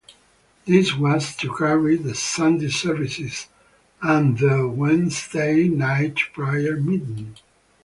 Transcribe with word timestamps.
This 0.65 0.95
was 0.95 1.35
to 1.35 1.53
carry 1.53 1.95
the 1.95 2.15
Sunday 2.15 2.69
services 2.69 3.45
and 4.01 4.35
the 4.39 4.67
Wednesday 4.67 5.67
night 5.69 6.17
prayer 6.33 6.77
meeting. 6.77 7.35